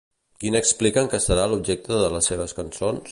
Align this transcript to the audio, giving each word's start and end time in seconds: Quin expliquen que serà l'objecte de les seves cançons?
Quin 0.43 0.55
expliquen 0.59 1.11
que 1.11 1.19
serà 1.27 1.45
l'objecte 1.53 2.03
de 2.05 2.11
les 2.17 2.33
seves 2.33 2.61
cançons? 2.63 3.07